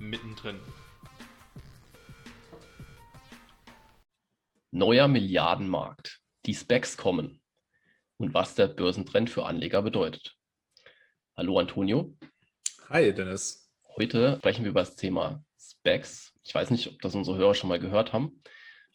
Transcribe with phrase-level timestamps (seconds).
[0.00, 0.58] mittendrin.
[4.70, 6.20] Neuer Milliardenmarkt.
[6.46, 7.42] Die Specs kommen.
[8.16, 10.36] Und was der Börsentrend für Anleger bedeutet.
[11.36, 12.16] Hallo Antonio.
[12.88, 13.70] Hi Dennis.
[13.96, 16.32] Heute sprechen wir über das Thema Specs.
[16.44, 18.42] Ich weiß nicht, ob das unsere Hörer schon mal gehört haben,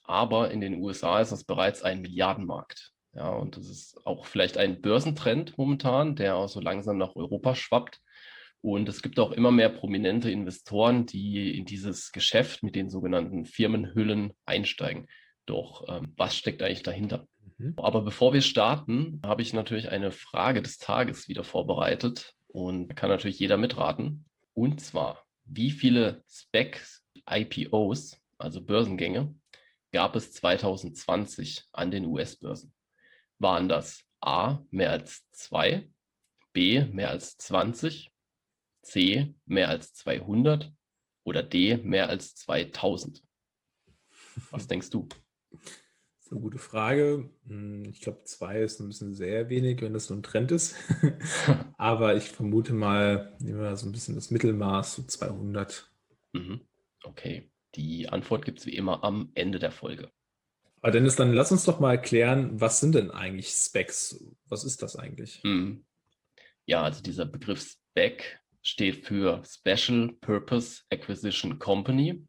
[0.03, 2.91] aber in den USA ist das bereits ein Milliardenmarkt.
[3.13, 7.55] Ja, und das ist auch vielleicht ein Börsentrend momentan, der auch so langsam nach Europa
[7.55, 8.01] schwappt.
[8.61, 13.45] Und es gibt auch immer mehr prominente Investoren, die in dieses Geschäft mit den sogenannten
[13.45, 15.07] Firmenhüllen einsteigen.
[15.45, 17.27] Doch ähm, was steckt eigentlich dahinter?
[17.57, 17.73] Mhm.
[17.77, 23.09] Aber bevor wir starten, habe ich natürlich eine Frage des Tages wieder vorbereitet und kann
[23.09, 24.25] natürlich jeder mitraten.
[24.53, 29.35] Und zwar, wie viele Specs, IPOs, also Börsengänge,
[29.91, 32.73] gab es 2020 an den US-Börsen?
[33.39, 35.89] Waren das A mehr als zwei,
[36.53, 38.11] B mehr als 20,
[38.85, 40.71] C mehr als 200
[41.23, 43.23] oder D mehr als 2000?
[44.51, 45.07] Was denkst du?
[45.51, 47.29] Das ist eine gute Frage.
[47.47, 50.75] Hm, ich glaube, zwei ist ein bisschen sehr wenig, wenn das so ein Trend ist.
[51.77, 55.91] Aber ich vermute mal, nehmen wir so ein bisschen das Mittelmaß, so 200.
[56.33, 56.61] Mhm.
[57.03, 60.11] Okay, die Antwort gibt es wie immer am Ende der Folge.
[60.81, 64.23] Aber Dennis, dann lass uns doch mal erklären, was sind denn eigentlich Specs?
[64.47, 65.43] Was ist das eigentlich?
[65.43, 65.85] Mhm.
[66.65, 72.25] Ja, also dieser Begriff Spec steht für Special Purpose Acquisition Company.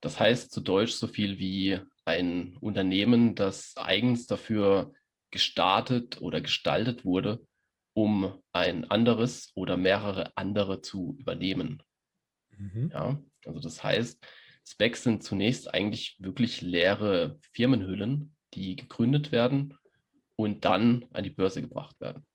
[0.00, 4.92] Das heißt zu Deutsch so viel wie ein Unternehmen, das eigens dafür
[5.30, 7.46] gestartet oder gestaltet wurde,
[7.94, 11.82] um ein anderes oder mehrere andere zu übernehmen.
[12.50, 12.90] Mhm.
[12.92, 14.26] Ja, also das heißt,
[14.66, 19.78] Specs sind zunächst eigentlich wirklich leere Firmenhüllen, die gegründet werden
[20.36, 22.26] und dann an die Börse gebracht werden.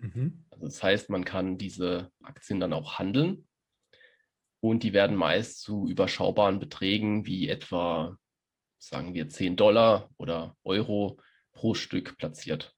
[0.00, 0.44] Mhm.
[0.50, 3.46] Also das heißt, man kann diese Aktien dann auch handeln
[4.60, 8.16] und die werden meist zu überschaubaren Beträgen wie etwa,
[8.78, 11.18] sagen wir, 10 Dollar oder Euro
[11.52, 12.74] pro Stück platziert.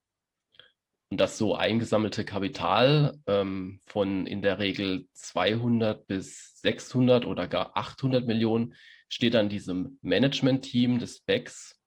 [1.11, 7.77] Und das so eingesammelte Kapital ähm, von in der Regel 200 bis 600 oder gar
[7.77, 8.75] 800 Millionen
[9.09, 11.79] steht dann diesem Management-Team des BECs,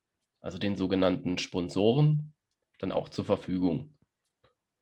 [0.42, 2.36] also den sogenannten Sponsoren,
[2.78, 3.95] dann auch zur Verfügung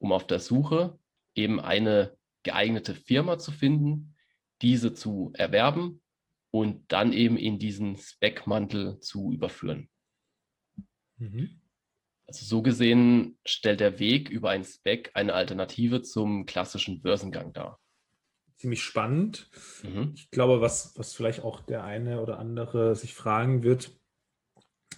[0.04, 1.00] um auf der Suche
[1.34, 4.16] eben eine geeignete Firma zu finden,
[4.62, 6.02] diese zu erwerben
[6.52, 9.90] und dann eben in diesen Spec-Mantel zu überführen.
[11.18, 11.62] Mhm.
[12.28, 17.80] Also so gesehen stellt der Weg über ein Spec eine Alternative zum klassischen Börsengang dar.
[18.58, 19.50] Ziemlich spannend.
[19.84, 20.14] Mhm.
[20.16, 23.98] Ich glaube, was, was vielleicht auch der eine oder andere sich fragen wird,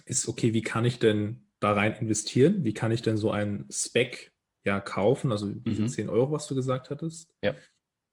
[0.04, 2.64] ist, okay, wie kann ich denn da rein investieren?
[2.64, 4.32] Wie kann ich denn so ein Spec
[4.66, 5.88] ja kaufen, also diese mhm.
[5.88, 7.32] 10 Euro, was du gesagt hattest.
[7.42, 7.54] Ja.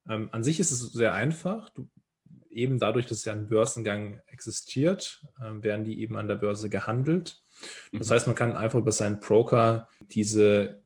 [0.07, 1.69] Ähm, an sich ist es sehr einfach.
[1.69, 1.89] Du,
[2.49, 7.41] eben dadurch, dass ja ein Börsengang existiert, äh, werden die eben an der Börse gehandelt.
[7.91, 8.13] Das mhm.
[8.13, 10.81] heißt, man kann einfach über seinen Broker diese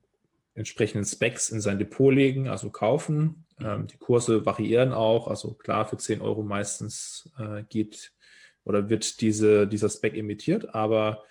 [0.55, 3.45] entsprechenden Specs in sein Depot legen, also kaufen.
[3.59, 3.65] Mhm.
[3.65, 5.27] Ähm, die Kurse variieren auch.
[5.27, 8.13] Also klar, für 10 Euro meistens äh, geht
[8.63, 11.23] oder wird diese, dieser Spec emittiert, aber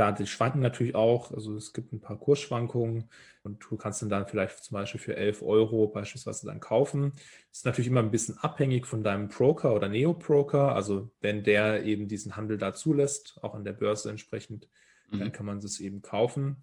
[0.00, 1.30] Klar, die schwanken natürlich auch.
[1.30, 3.10] Also es gibt ein paar Kursschwankungen
[3.42, 7.12] und du kannst dann, dann vielleicht zum Beispiel für 11 Euro beispielsweise dann kaufen.
[7.52, 10.74] Ist natürlich immer ein bisschen abhängig von deinem Broker oder Neo-Broker.
[10.74, 14.70] Also wenn der eben diesen Handel da zulässt, auch an der Börse entsprechend,
[15.10, 15.18] mhm.
[15.18, 16.56] dann kann man das eben kaufen.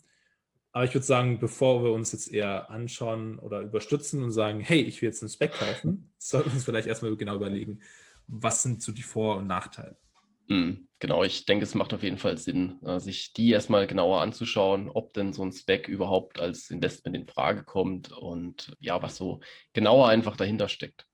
[0.71, 4.81] Aber ich würde sagen, bevor wir uns jetzt eher anschauen oder überstützen und sagen, hey,
[4.81, 7.81] ich will jetzt einen Spec kaufen, sollten wir uns vielleicht erstmal genau überlegen,
[8.25, 9.95] was sind so die Vor- und Nachteile.
[10.47, 14.22] Mhm, genau, ich denke, es macht auf jeden Fall Sinn, äh, sich die erstmal genauer
[14.22, 19.17] anzuschauen, ob denn so ein Spec überhaupt als Investment in Frage kommt und ja, was
[19.17, 19.40] so
[19.73, 21.08] genauer einfach dahinter steckt.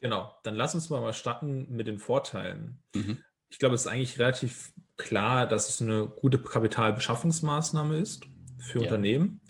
[0.00, 2.82] Genau, dann lass uns mal, mal starten mit den Vorteilen.
[2.94, 3.18] Mhm.
[3.48, 8.24] Ich glaube, es ist eigentlich relativ klar, dass es eine gute Kapitalbeschaffungsmaßnahme ist
[8.58, 8.84] für ja.
[8.84, 9.40] Unternehmen.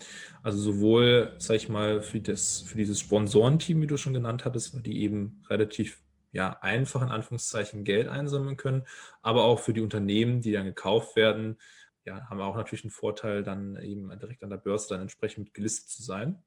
[0.43, 4.85] Also sowohl, sag ich mal, für, das, für dieses Sponsorenteam, wie du schon genannt hattest,
[4.85, 6.01] die eben relativ
[6.37, 8.85] ja, einfach in Anführungszeichen Geld einsammeln können,
[9.23, 11.57] aber auch für die Unternehmen, die dann gekauft werden,
[12.05, 15.55] ja, haben wir auch natürlich einen Vorteil, dann eben direkt an der Börse dann entsprechend
[15.55, 16.43] gelistet zu sein.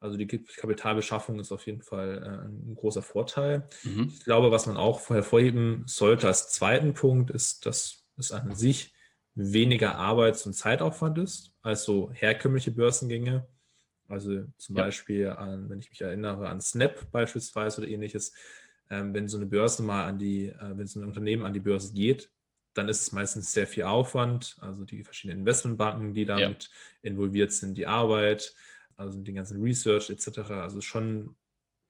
[0.00, 3.68] Also die Kapitalbeschaffung ist auf jeden Fall äh, ein großer Vorteil.
[3.84, 4.08] Mhm.
[4.12, 8.92] Ich glaube, was man auch hervorheben sollte als zweiten Punkt, ist, dass es an sich
[9.36, 13.46] weniger Arbeits- und Zeitaufwand ist als so herkömmliche Börsengänge.
[14.08, 14.82] Also zum ja.
[14.82, 18.34] Beispiel, an, wenn ich mich erinnere an Snap beispielsweise oder ähnliches,
[18.92, 21.92] wenn so eine Börse mal an die, äh, wenn so ein Unternehmen an die Börse
[21.92, 22.30] geht,
[22.74, 27.10] dann ist es meistens sehr viel Aufwand, also die verschiedenen Investmentbanken, die damit ja.
[27.10, 28.54] involviert sind, die Arbeit,
[28.96, 30.38] also den ganzen Research etc.
[30.50, 31.36] Also schon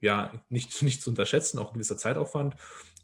[0.01, 2.57] ja nicht, nicht zu unterschätzen, auch ein gewisser Zeitaufwand.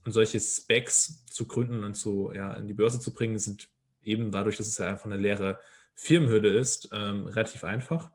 [0.04, 3.68] Und solche Specs zu gründen und zu, ja, in die Börse zu bringen, sind
[4.02, 5.60] eben dadurch, dass es ja einfach eine leere
[5.94, 8.10] Firmenhülle ist, ähm, relativ einfach,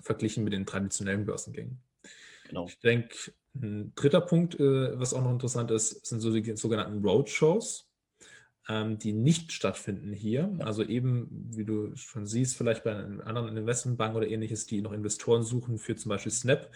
[0.00, 1.82] verglichen mit den traditionellen Börsengängen.
[2.46, 2.66] Genau.
[2.66, 3.32] Ich denke,
[3.62, 7.86] ein dritter Punkt, äh, was auch noch interessant ist, sind so die sogenannten Roadshows
[8.68, 10.54] ähm, die nicht stattfinden hier.
[10.58, 14.92] Also eben, wie du schon siehst, vielleicht bei einer anderen Investmentbank oder ähnliches, die noch
[14.92, 16.70] Investoren suchen für zum Beispiel Snap.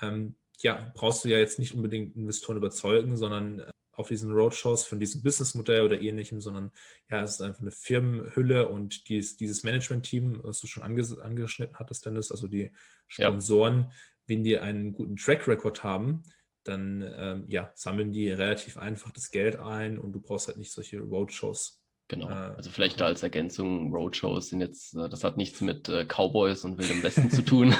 [0.00, 4.84] Ähm, ja, brauchst du ja jetzt nicht unbedingt Investoren überzeugen, sondern äh, auf diesen Roadshows
[4.84, 6.72] von diesem Businessmodell oder ähnlichem, sondern
[7.10, 11.78] ja, es ist einfach eine Firmenhülle und dies, dieses Management-Team, was du schon anges angeschnitten
[11.78, 12.72] hattest, Dennis, also die
[13.06, 13.92] Sponsoren.
[14.26, 16.22] Wenn die einen guten Track Record haben,
[16.64, 20.72] dann ähm, ja, sammeln die relativ einfach das Geld ein und du brauchst halt nicht
[20.72, 21.82] solche Roadshows.
[22.08, 22.28] Genau.
[22.28, 26.04] Äh, also vielleicht da als Ergänzung, Roadshows sind jetzt, äh, das hat nichts mit äh,
[26.04, 27.74] Cowboys und Wildem Westen zu tun.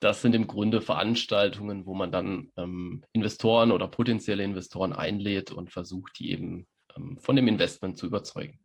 [0.00, 5.70] Das sind im Grunde Veranstaltungen, wo man dann ähm, Investoren oder potenzielle Investoren einlädt und
[5.70, 6.66] versucht, die eben
[6.96, 8.58] ähm, von dem Investment zu überzeugen.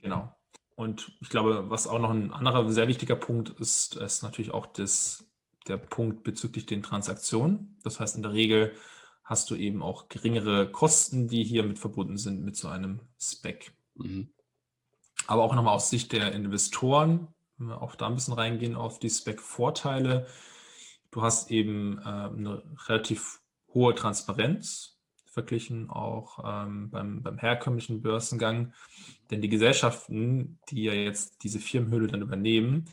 [0.00, 0.33] Genau.
[0.76, 4.66] Und ich glaube, was auch noch ein anderer sehr wichtiger Punkt ist, ist natürlich auch
[4.66, 5.24] das
[5.68, 7.78] der Punkt bezüglich den Transaktionen.
[7.82, 8.72] Das heißt, in der Regel
[9.22, 13.72] hast du eben auch geringere Kosten, die hier mit verbunden sind mit so einem Spec.
[13.94, 14.30] Mhm.
[15.26, 18.98] Aber auch nochmal aus Sicht der Investoren, wenn wir auch da ein bisschen reingehen auf
[18.98, 20.26] die Spec-Vorteile.
[21.10, 23.40] Du hast eben äh, eine relativ
[23.72, 24.93] hohe Transparenz
[25.34, 28.72] verglichen auch ähm, beim, beim herkömmlichen Börsengang.
[29.30, 32.86] Denn die Gesellschaften, die ja jetzt diese Firmenhöhle dann übernehmen,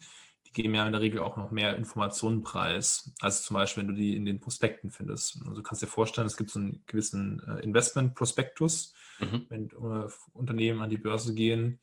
[0.46, 3.90] die geben ja in der Regel auch noch mehr Informationen preis, als zum Beispiel, wenn
[3.90, 5.38] du die in den Prospekten findest.
[5.42, 9.46] Also du kannst dir vorstellen, es gibt so einen gewissen äh, Investment-Prospektus, mhm.
[9.50, 11.80] wenn äh, Unternehmen an die Börse gehen.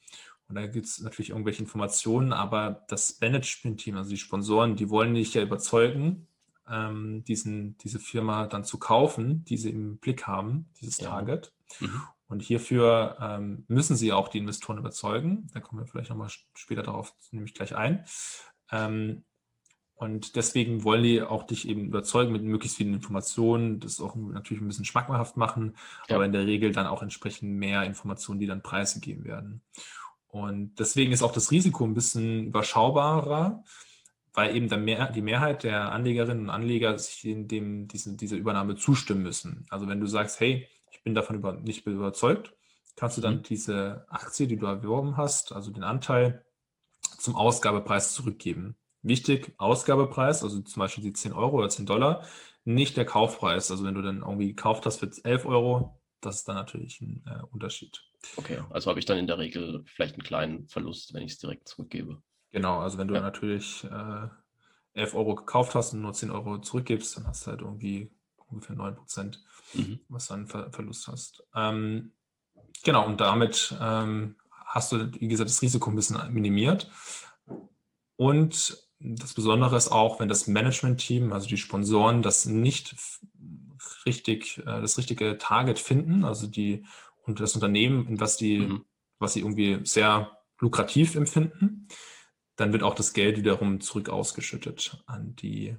[0.48, 5.14] Und da gibt es natürlich irgendwelche Informationen, aber das Management-Team, also die Sponsoren, die wollen
[5.14, 6.27] dich ja überzeugen,
[6.70, 11.10] ähm, diesen, diese Firma dann zu kaufen, die sie im Blick haben, dieses ja.
[11.10, 11.52] Target.
[11.80, 12.02] Mhm.
[12.28, 15.48] Und hierfür ähm, müssen sie auch die Investoren überzeugen.
[15.54, 18.04] Da kommen wir vielleicht nochmal später darauf nämlich gleich ein.
[18.70, 19.24] Ähm,
[19.94, 24.62] und deswegen wollen die auch dich eben überzeugen mit möglichst vielen Informationen, das auch natürlich
[24.62, 25.74] ein bisschen schmackhaft machen,
[26.08, 26.14] ja.
[26.14, 29.60] aber in der Regel dann auch entsprechend mehr Informationen, die dann preisgegeben werden.
[30.28, 33.64] Und deswegen ist auch das Risiko ein bisschen überschaubarer,
[34.38, 38.76] weil eben mehr, die Mehrheit der Anlegerinnen und Anleger sich in dem, diese, diese Übernahme
[38.76, 39.66] zustimmen müssen.
[39.68, 42.54] Also wenn du sagst, hey, ich bin davon über, nicht überzeugt,
[42.94, 43.42] kannst du dann mhm.
[43.42, 46.44] diese Aktie, die du erworben hast, also den Anteil,
[47.18, 48.76] zum Ausgabepreis zurückgeben.
[49.02, 52.24] Wichtig, Ausgabepreis, also zum Beispiel die 10 Euro oder 10 Dollar,
[52.62, 53.72] nicht der Kaufpreis.
[53.72, 57.24] Also wenn du dann irgendwie gekauft hast für 11 Euro, das ist dann natürlich ein
[57.26, 58.04] äh, Unterschied.
[58.36, 61.38] Okay, also habe ich dann in der Regel vielleicht einen kleinen Verlust, wenn ich es
[61.38, 62.22] direkt zurückgebe.
[62.50, 63.20] Genau, also wenn du ja.
[63.20, 64.28] natürlich äh,
[64.94, 68.10] 11 Euro gekauft hast und nur 10 Euro zurückgibst, dann hast du halt irgendwie
[68.50, 69.44] ungefähr 9 Prozent,
[69.74, 70.00] mhm.
[70.08, 71.44] was du an Ver Verlust hast.
[71.54, 72.12] Ähm,
[72.84, 76.90] genau, und damit ähm, hast du, wie gesagt, das Risiko ein bisschen minimiert.
[78.16, 82.96] Und das Besondere ist auch, wenn das Management-Team, also die Sponsoren, das nicht
[84.06, 86.84] richtig, äh, das richtige Target finden, also die
[87.22, 88.84] und das Unternehmen, in was die, mhm.
[89.18, 91.86] was sie irgendwie sehr lukrativ empfinden,
[92.58, 95.76] dann wird auch das Geld wiederum zurück ausgeschüttet an die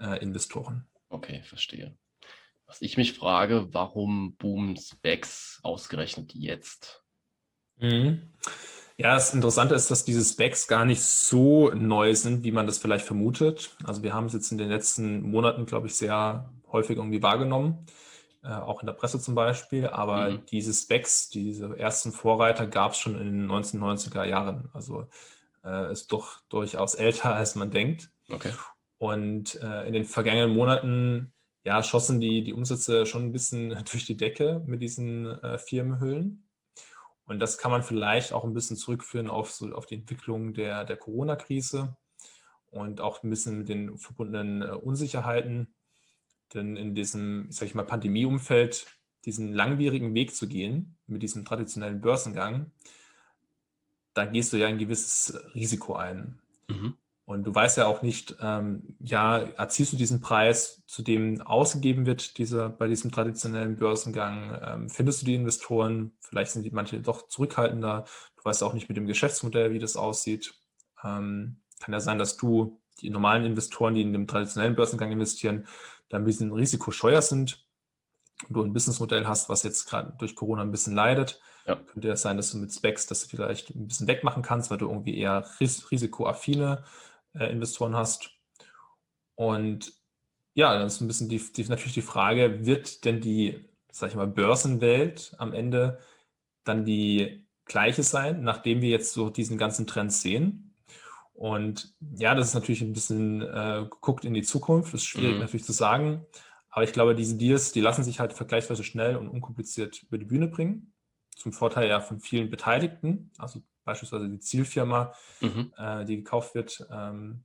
[0.00, 0.88] äh, Investoren.
[1.10, 1.96] Okay, verstehe.
[2.66, 7.04] Was ich mich frage, warum boomen Specs ausgerechnet jetzt?
[7.78, 8.32] Mhm.
[8.96, 12.78] Ja, das Interessante ist, dass diese Specs gar nicht so neu sind, wie man das
[12.78, 13.76] vielleicht vermutet.
[13.84, 17.86] Also wir haben es jetzt in den letzten Monaten, glaube ich, sehr häufig irgendwie wahrgenommen,
[18.42, 19.86] äh, auch in der Presse zum Beispiel.
[19.86, 20.46] Aber mhm.
[20.46, 24.70] diese Specs, diese ersten Vorreiter gab es schon in den 1990er Jahren.
[24.72, 25.06] Also
[25.64, 28.10] äh, ist doch durchaus älter, als man denkt.
[28.28, 28.52] Okay.
[28.98, 31.32] Und äh, in den vergangenen Monaten
[31.64, 36.46] ja, schossen die, die Umsätze schon ein bisschen durch die Decke mit diesen äh, Firmenhüllen.
[37.24, 40.84] Und das kann man vielleicht auch ein bisschen zurückführen auf, so, auf die Entwicklung der,
[40.84, 41.96] der Corona-Krise
[42.70, 45.74] und auch ein bisschen mit den verbundenen äh, Unsicherheiten.
[46.54, 48.86] Denn in diesem, sag ich mal, Pandemieumfeld
[49.24, 52.72] diesen langwierigen Weg zu gehen mit diesem traditionellen Börsengang,
[54.14, 56.38] da gehst du ja ein gewisses Risiko ein.
[56.68, 56.94] Mhm.
[57.30, 62.04] Und du weißt ja auch nicht, ähm, ja, erzielst du diesen Preis, zu dem ausgegeben
[62.04, 64.60] wird, dieser, bei diesem traditionellen Börsengang?
[64.60, 66.10] Ähm, findest du die Investoren?
[66.18, 68.04] Vielleicht sind die manche doch zurückhaltender.
[68.36, 70.54] Du weißt auch nicht mit dem Geschäftsmodell, wie das aussieht.
[71.04, 75.68] Ähm, kann ja sein, dass du die normalen Investoren, die in dem traditionellen Börsengang investieren,
[76.08, 77.64] da ein bisschen risikoscheuer sind.
[78.48, 81.40] Und du ein Businessmodell hast, was jetzt gerade durch Corona ein bisschen leidet.
[81.66, 81.76] Ja.
[81.76, 84.88] Könnte ja sein, dass du mit Specs das vielleicht ein bisschen wegmachen kannst, weil du
[84.88, 86.84] irgendwie eher ris risikoaffine
[87.34, 88.30] äh, Investoren hast.
[89.34, 89.92] Und
[90.54, 94.16] ja, dann ist ein bisschen die, die, natürlich die Frage, wird denn die, sag ich
[94.16, 95.98] mal, Börsenwelt am Ende
[96.64, 100.74] dann die gleiche sein, nachdem wir jetzt so diesen ganzen Trend sehen?
[101.32, 105.34] Und ja, das ist natürlich ein bisschen äh, geguckt in die Zukunft, das ist schwierig
[105.34, 105.40] mhm.
[105.40, 106.26] natürlich zu sagen.
[106.68, 110.26] Aber ich glaube, diese Deals, die lassen sich halt vergleichsweise schnell und unkompliziert über die
[110.26, 110.92] Bühne bringen.
[111.40, 113.30] Zum Vorteil ja von vielen Beteiligten.
[113.38, 115.72] Also beispielsweise die Zielfirma, mhm.
[115.78, 117.44] äh, die gekauft wird, ähm,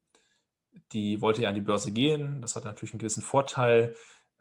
[0.91, 2.41] die wollte ja an die Börse gehen.
[2.41, 3.95] Das hat natürlich einen gewissen Vorteil.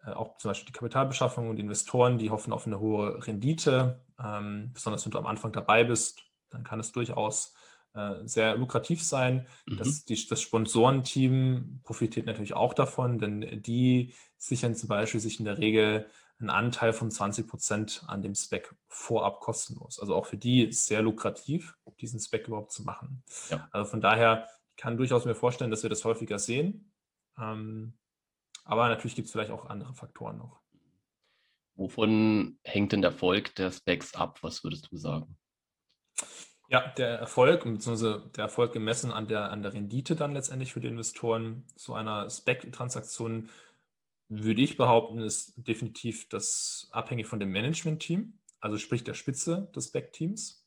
[0.05, 4.01] Äh, auch zum Beispiel die Kapitalbeschaffung und Investoren, die hoffen auf eine hohe Rendite.
[4.23, 7.55] Ähm, besonders wenn du am Anfang dabei bist, dann kann es durchaus
[7.95, 9.47] äh, sehr lukrativ sein.
[9.67, 9.77] Mhm.
[9.77, 15.45] Das, die, das Sponsorenteam profitiert natürlich auch davon, denn die sichern zum Beispiel sich in
[15.45, 16.07] der Regel
[16.49, 19.99] einen Anteil von 20 Prozent an dem Spec vorab kostenlos.
[19.99, 23.23] Also auch für die ist sehr lukrativ, diesen Spec überhaupt zu machen.
[23.51, 23.69] Ja.
[23.73, 26.93] Also von daher kann durchaus mir vorstellen, dass wir das häufiger sehen.
[27.39, 27.97] Ähm,
[28.65, 30.61] aber natürlich gibt es vielleicht auch andere Faktoren noch.
[31.77, 34.39] Wovon hängt denn der Erfolg der Specs ab?
[34.43, 35.37] Was würdest du sagen?
[36.69, 40.81] Ja, der Erfolg, beziehungsweise der Erfolg gemessen an der, an der Rendite dann letztendlich für
[40.81, 43.51] die Investoren so einer Spec-Transaktion
[44.43, 49.93] würde ich behaupten, ist definitiv das abhängig von dem Management-Team, also sprich der Spitze des
[49.93, 50.65] Back-Teams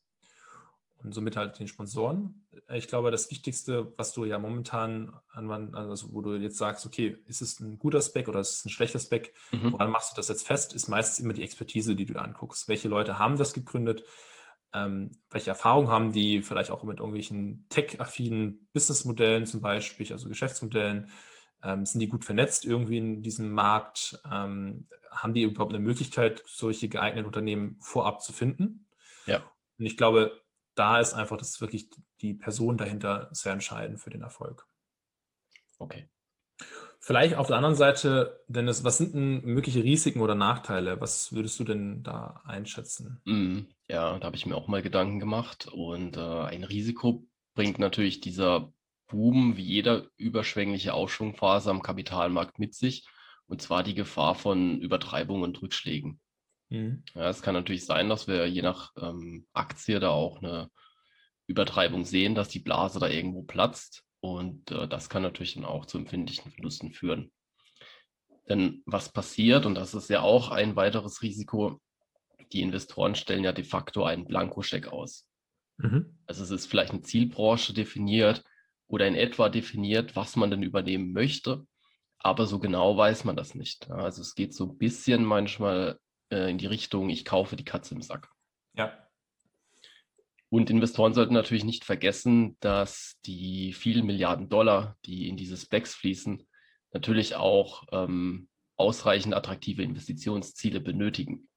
[1.03, 2.47] und somit halt den Sponsoren.
[2.73, 7.17] Ich glaube, das Wichtigste, was du ja momentan anwenden, also wo du jetzt sagst, okay,
[7.27, 9.73] ist es ein guter Spec oder ist es ein schlechter Spec, mhm.
[9.73, 12.67] woran machst du das jetzt fest, ist meistens immer die Expertise, die du anguckst.
[12.67, 14.03] Welche Leute haben das gegründet?
[14.73, 21.09] Ähm, welche Erfahrungen haben die vielleicht auch mit irgendwelchen tech-affinen Businessmodellen zum Beispiel, also Geschäftsmodellen?
[21.63, 24.19] Ähm, sind die gut vernetzt irgendwie in diesem Markt?
[24.31, 28.87] Ähm, haben die überhaupt eine Möglichkeit, solche geeigneten Unternehmen vorab zu finden?
[29.25, 29.43] Ja.
[29.77, 30.41] Und ich glaube,
[30.75, 31.89] da ist einfach das wirklich
[32.21, 34.67] die Person dahinter sehr entscheidend für den Erfolg.
[35.79, 36.09] Okay.
[36.99, 40.99] Vielleicht auf der anderen Seite, Dennis, was sind denn mögliche Risiken oder Nachteile?
[40.99, 43.21] Was würdest du denn da einschätzen?
[43.25, 45.67] Mm, ja, da habe ich mir auch mal Gedanken gemacht.
[45.67, 48.73] Und äh, ein Risiko bringt natürlich dieser
[49.07, 53.07] Boom wie jeder überschwängliche Aufschwungphase am Kapitalmarkt mit sich,
[53.47, 56.19] und zwar die Gefahr von Übertreibungen und Rückschlägen.
[56.69, 57.03] Mhm.
[57.15, 60.69] Ja, es kann natürlich sein, dass wir je nach ähm, Aktie da auch eine
[61.47, 64.03] Übertreibung sehen, dass die Blase da irgendwo platzt.
[64.19, 67.31] Und äh, das kann natürlich dann auch zu empfindlichen Verlusten führen.
[68.49, 71.79] Denn was passiert, und das ist ja auch ein weiteres Risiko,
[72.51, 75.27] die Investoren stellen ja de facto einen Blankoscheck aus.
[75.77, 76.17] Mhm.
[76.25, 78.43] Also es ist vielleicht eine Zielbranche definiert,
[78.87, 81.65] oder in etwa definiert, was man denn übernehmen möchte.
[82.19, 83.89] Aber so genau weiß man das nicht.
[83.91, 85.99] Also es geht so ein bisschen manchmal
[86.31, 88.29] äh, in die Richtung, ich kaufe die Katze im Sack.
[88.75, 89.07] Ja.
[90.49, 95.93] Und Investoren sollten natürlich nicht vergessen, dass die vielen Milliarden Dollar, die in diese Specs
[95.93, 96.47] fließen,
[96.93, 101.49] natürlich auch ähm, ausreichend attraktive Investitionsziele benötigen.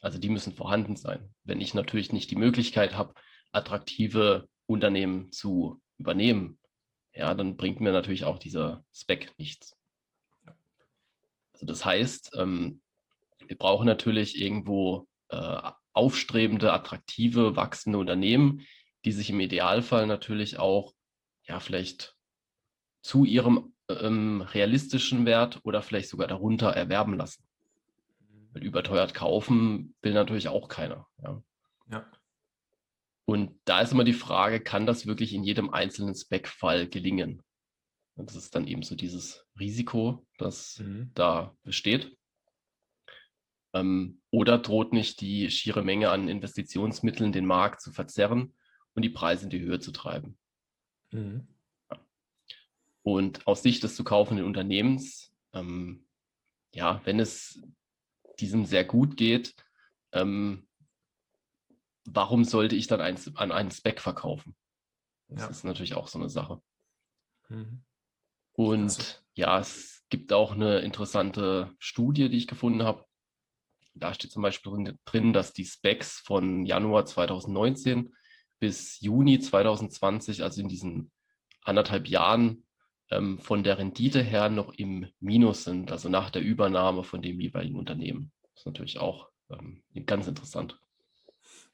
[0.00, 1.28] Also die müssen vorhanden sein.
[1.44, 3.14] Wenn ich natürlich nicht die Möglichkeit habe,
[3.52, 6.58] attraktive Unternehmen zu übernehmen,
[7.12, 9.76] ja, dann bringt mir natürlich auch dieser Spec nichts.
[11.52, 12.80] Also das heißt, ähm,
[13.46, 18.64] wir brauchen natürlich irgendwo äh, aufstrebende, attraktive, wachsende Unternehmen,
[19.04, 20.94] die sich im Idealfall natürlich auch,
[21.44, 22.14] ja, vielleicht
[23.02, 27.42] zu ihrem ähm, realistischen Wert oder vielleicht sogar darunter erwerben lassen.
[28.52, 31.06] Weil überteuert kaufen will natürlich auch keiner.
[31.22, 31.42] Ja.
[31.90, 32.06] ja.
[33.28, 37.42] Und da ist immer die Frage, kann das wirklich in jedem einzelnen Spec-Fall gelingen?
[38.14, 41.10] Und das ist dann eben so dieses Risiko, das mhm.
[41.12, 42.16] da besteht.
[43.74, 48.54] Ähm, oder droht nicht die schiere Menge an Investitionsmitteln den Markt zu verzerren
[48.94, 50.38] und die Preise in die Höhe zu treiben?
[51.10, 51.48] Mhm.
[51.90, 52.00] Ja.
[53.02, 56.06] Und aus Sicht des zu kaufenden Unternehmens, ähm,
[56.72, 57.62] ja, wenn es
[58.40, 59.54] diesem sehr gut geht,
[60.12, 60.67] ähm,
[62.14, 64.56] warum sollte ich dann ein, an einen Spec verkaufen?
[65.28, 65.48] Das ja.
[65.48, 66.60] ist natürlich auch so eine Sache.
[67.48, 67.84] Mhm.
[68.52, 69.14] Und also.
[69.34, 73.04] ja, es gibt auch eine interessante Studie, die ich gefunden habe.
[73.94, 78.14] Da steht zum Beispiel drin, dass die Specs von Januar 2019
[78.58, 81.10] bis Juni 2020, also in diesen
[81.62, 82.64] anderthalb Jahren,
[83.10, 87.40] ähm, von der Rendite her noch im Minus sind, also nach der Übernahme von dem
[87.40, 88.32] jeweiligen Unternehmen.
[88.42, 90.80] Das ist natürlich auch ähm, ganz interessant.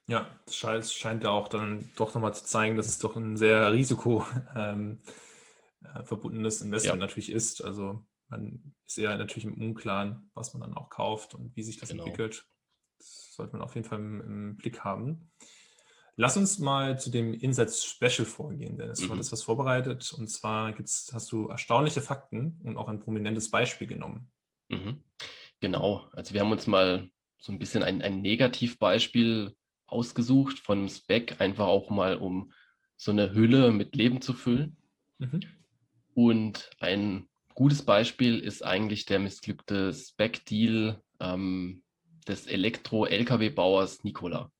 [0.06, 3.36] Ja, das scheint, scheint ja auch dann doch nochmal zu zeigen, dass es doch ein
[3.36, 5.00] sehr risiko ähm,
[5.82, 7.06] äh, verbundenes Investment ja.
[7.06, 7.64] natürlich ist.
[7.64, 11.78] Also man ist ja natürlich im Unklaren, was man dann auch kauft und wie sich
[11.78, 12.04] das genau.
[12.04, 12.46] entwickelt.
[12.98, 15.30] Das sollte man auf jeden Fall im, im, Blick haben.
[16.16, 19.00] Lass uns mal zu dem Insatz Special vorgehen, Dennis.
[19.00, 19.12] Du mhm.
[19.12, 23.88] hattest was vorbereitet und zwar gibt's, hast du erstaunliche Fakten und auch ein prominentes Beispiel
[23.88, 24.30] genommen.
[24.68, 25.02] Mhm.
[25.60, 30.88] Genau, also wir haben uns mal so ein bisschen ein, ein Negativbeispiel ausgesucht von einem
[30.88, 32.52] Spec, einfach auch mal um
[32.96, 34.76] so eine Hülle mit Leben zu füllen.
[35.18, 35.40] Mhm.
[36.14, 41.82] Und ein gutes Beispiel ist eigentlich der missglückte Spec-Deal ähm,
[42.26, 44.50] des Elektro-Lkw-Bauers Nikola.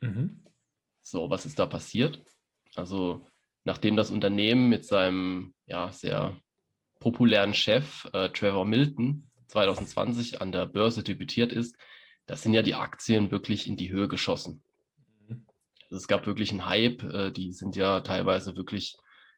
[0.00, 0.44] Mhm.
[1.02, 2.22] So, was ist da passiert?
[2.74, 3.26] Also,
[3.64, 6.36] nachdem das Unternehmen mit seinem ja, sehr
[7.00, 11.76] populären Chef äh, Trevor Milton 2020 an der Börse debütiert ist,
[12.28, 14.62] da sind ja die Aktien wirklich in die Höhe geschossen.
[15.90, 18.96] Also es gab wirklich einen Hype, äh, die sind ja teilweise wirklich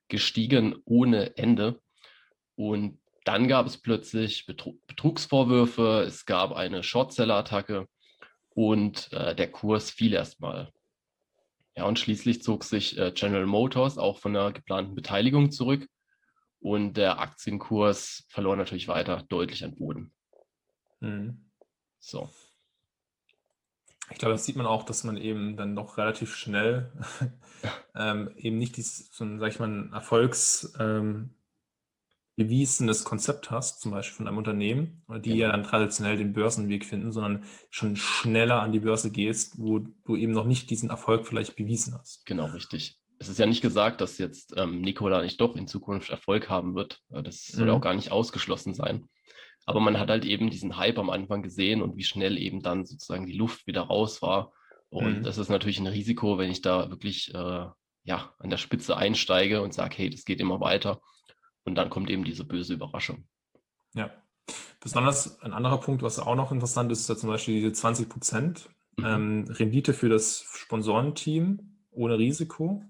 [0.09, 1.81] gestiegen ohne Ende.
[2.57, 7.87] Und dann gab es plötzlich Betrugsvorwürfe, es gab eine Shortseller-Attacke
[8.51, 10.73] und äh, der Kurs fiel erstmal.
[11.77, 15.87] Ja, und schließlich zog sich äh, General Motors auch von der geplanten Beteiligung zurück
[16.59, 20.13] und der Aktienkurs verlor natürlich weiter deutlich an Boden.
[20.99, 21.49] Mhm.
[22.01, 22.29] So.
[24.11, 26.93] Ich glaube, das sieht man auch, dass man eben dann doch relativ schnell
[27.95, 31.35] ähm, eben nicht dieses, so ein, sag ich mal, ein Erfolgs, ähm,
[33.05, 35.49] Konzept hast, zum Beispiel von einem Unternehmen, die ja.
[35.49, 40.17] ja dann traditionell den Börsenweg finden, sondern schon schneller an die Börse gehst, wo du
[40.17, 42.25] eben noch nicht diesen Erfolg vielleicht bewiesen hast.
[42.25, 42.99] Genau, richtig.
[43.19, 46.75] Es ist ja nicht gesagt, dass jetzt ähm, Nikola nicht doch in Zukunft Erfolg haben
[46.75, 47.03] wird.
[47.11, 47.73] Äh, das soll mhm.
[47.73, 49.09] auch gar nicht ausgeschlossen sein.
[49.71, 52.85] Aber man hat halt eben diesen Hype am Anfang gesehen und wie schnell eben dann
[52.85, 54.53] sozusagen die Luft wieder raus war.
[54.89, 55.23] Und mhm.
[55.23, 57.67] das ist natürlich ein Risiko, wenn ich da wirklich äh,
[58.03, 61.01] ja, an der Spitze einsteige und sage, hey, das geht immer weiter.
[61.63, 63.29] Und dann kommt eben diese böse Überraschung.
[63.95, 64.11] Ja.
[64.81, 68.09] Besonders ein anderer Punkt, was auch noch interessant ist, ist ja zum Beispiel diese 20
[68.09, 69.05] Prozent mhm.
[69.05, 72.83] ähm, Rendite für das Sponsorenteam ohne Risiko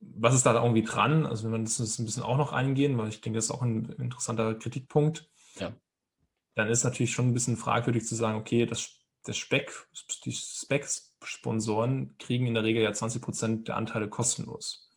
[0.00, 1.26] was ist da irgendwie dran?
[1.26, 3.62] Also wenn wir das ein bisschen auch noch eingehen, weil ich denke, das ist auch
[3.62, 5.28] ein interessanter Kritikpunkt.
[5.60, 5.72] Ja.
[6.54, 9.72] Dann ist natürlich schon ein bisschen fragwürdig zu sagen, okay, das, das Speck,
[10.24, 14.90] die Spec-Sponsoren kriegen in der Regel ja 20 Prozent der Anteile kostenlos.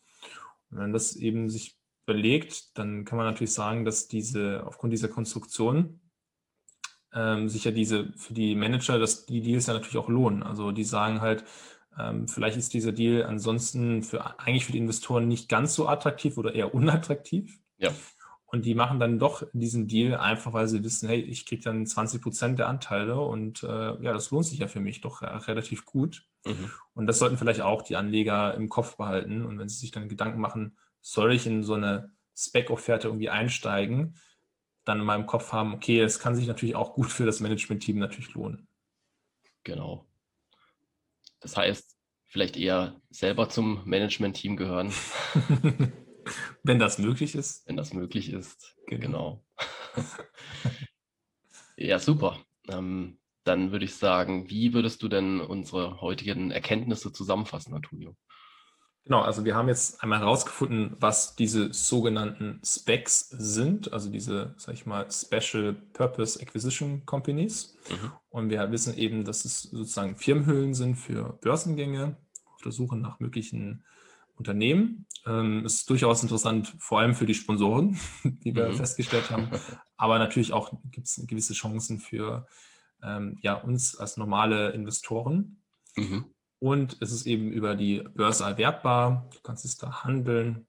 [0.69, 5.07] Und wenn das eben sich überlegt, dann kann man natürlich sagen, dass diese, aufgrund dieser
[5.07, 6.01] Konstruktion,
[7.13, 10.43] ähm, sich ja diese, für die Manager, dass die Deals ja natürlich auch lohnen.
[10.43, 11.43] Also die sagen halt,
[11.99, 16.37] ähm, vielleicht ist dieser Deal ansonsten für, eigentlich für die Investoren nicht ganz so attraktiv
[16.37, 17.59] oder eher unattraktiv.
[17.77, 17.91] Ja.
[18.51, 21.85] Und die machen dann doch diesen Deal einfach, weil sie wissen, hey, ich kriege dann
[21.85, 25.27] 20 Prozent der Anteile und äh, ja, das lohnt sich ja für mich doch äh,
[25.27, 26.25] relativ gut.
[26.45, 26.69] Mhm.
[26.93, 29.45] Und das sollten vielleicht auch die Anleger im Kopf behalten.
[29.45, 34.15] Und wenn sie sich dann Gedanken machen, soll ich in so eine Spec-Offerte irgendwie einsteigen,
[34.83, 37.99] dann in meinem Kopf haben, okay, es kann sich natürlich auch gut für das Management-Team
[37.99, 38.67] natürlich lohnen.
[39.63, 40.05] Genau.
[41.39, 44.91] Das heißt, vielleicht eher selber zum Management-Team gehören.
[46.63, 47.67] Wenn das möglich ist.
[47.67, 49.43] Wenn das möglich ist, genau.
[49.95, 50.05] genau.
[51.77, 52.39] ja, super.
[52.67, 58.15] Ähm, dann würde ich sagen, wie würdest du denn unsere heutigen Erkenntnisse zusammenfassen, Antonio?
[59.03, 64.75] Genau, also wir haben jetzt einmal herausgefunden, was diese sogenannten Specs sind, also diese, sag
[64.75, 67.75] ich mal, Special Purpose Acquisition Companies.
[67.89, 68.11] Mhm.
[68.29, 72.15] Und wir wissen eben, dass es sozusagen Firmenhüllen sind für Börsengänge
[72.53, 73.83] auf der Suche nach möglichen
[74.41, 75.05] Unternehmen.
[75.25, 78.75] Ähm, ist durchaus interessant, vor allem für die Sponsoren, die wir mhm.
[78.75, 79.49] festgestellt haben.
[79.97, 82.47] Aber natürlich auch gibt es gewisse Chancen für
[83.03, 85.61] ähm, ja, uns als normale Investoren.
[85.95, 86.25] Mhm.
[86.59, 89.29] Und es ist eben über die Börse erwerbbar.
[89.31, 90.67] Du kannst es da handeln.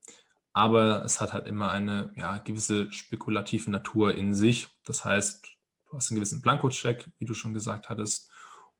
[0.52, 4.68] Aber es hat halt immer eine ja, gewisse spekulative Natur in sich.
[4.84, 5.46] Das heißt,
[5.86, 8.30] du hast einen gewissen Blanko-Check, wie du schon gesagt hattest.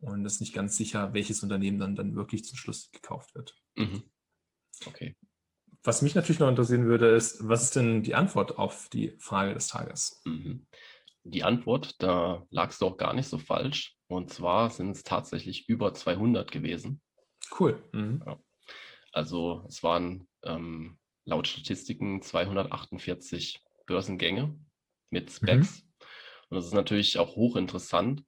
[0.00, 3.57] Und es ist nicht ganz sicher, welches Unternehmen dann, dann wirklich zum Schluss gekauft wird.
[3.76, 4.02] Mhm.
[4.86, 5.14] Okay.
[5.84, 9.54] Was mich natürlich noch interessieren würde, ist, was ist denn die Antwort auf die Frage
[9.54, 10.22] des Tages?
[10.24, 10.66] Mhm.
[11.24, 13.96] Die Antwort, da lagst du auch gar nicht so falsch.
[14.06, 17.00] Und zwar sind es tatsächlich über 200 gewesen.
[17.58, 17.82] Cool.
[17.92, 18.22] Mhm.
[18.26, 18.38] Ja.
[19.12, 24.58] Also es waren ähm, laut Statistiken 248 Börsengänge
[25.10, 25.82] mit Specs.
[25.82, 26.06] Mhm.
[26.48, 28.24] Und das ist natürlich auch hochinteressant,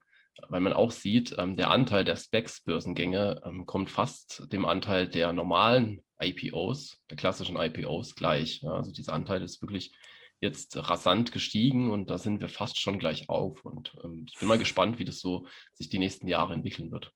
[0.49, 5.33] weil man auch sieht, ähm, der Anteil der Specs-Börsengänge ähm, kommt fast dem Anteil der
[5.33, 8.63] normalen IPOs, der klassischen IPOs gleich.
[8.63, 9.93] Ja, also dieser Anteil ist wirklich
[10.41, 13.65] jetzt rasant gestiegen und da sind wir fast schon gleich auf.
[13.65, 17.13] Und ähm, ich bin mal gespannt, wie das so sich die nächsten Jahre entwickeln wird.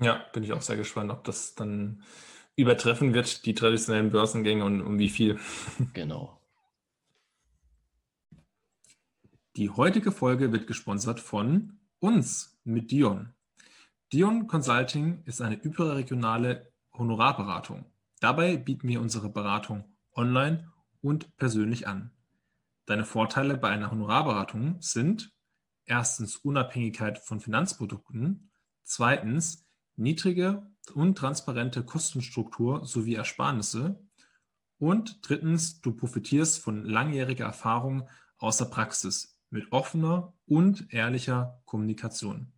[0.00, 2.04] Ja, bin ich auch sehr gespannt, ob das dann
[2.54, 5.38] übertreffen wird, die traditionellen Börsengänge und um wie viel.
[5.92, 6.40] Genau.
[9.56, 13.34] Die heutige Folge wird gesponsert von uns mit Dion.
[14.12, 17.84] Dion Consulting ist eine überregionale Honorarberatung.
[18.20, 22.10] Dabei bieten wir unsere Beratung online und persönlich an.
[22.86, 25.32] Deine Vorteile bei einer Honorarberatung sind
[25.84, 28.50] erstens Unabhängigkeit von Finanzprodukten,
[28.82, 34.00] zweitens niedrige und transparente Kostenstruktur sowie Ersparnisse
[34.78, 42.52] und drittens, du profitierst von langjähriger Erfahrung aus der Praxis mit offener und ehrlicher Kommunikation.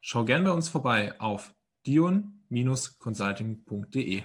[0.00, 1.54] Schau gerne bei uns vorbei auf
[1.86, 4.22] dion-consulting.de.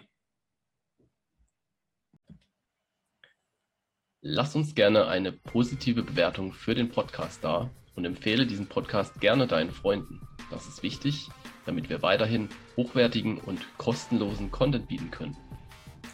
[4.26, 9.48] Lass uns gerne eine positive Bewertung für den Podcast da und empfehle diesen Podcast gerne
[9.48, 10.22] deinen Freunden.
[10.50, 11.28] Das ist wichtig,
[11.66, 15.36] damit wir weiterhin hochwertigen und kostenlosen Content bieten können.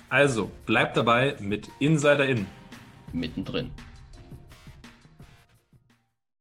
[0.09, 2.47] Also, bleib dabei mit Insider In.
[3.13, 3.69] Mittendrin.